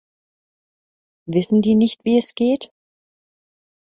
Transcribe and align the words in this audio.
Wissen 1.27 1.61
die 1.61 1.75
nicht, 1.75 2.03
wie 2.05 2.17
es 2.17 2.33
geht? 2.33 2.71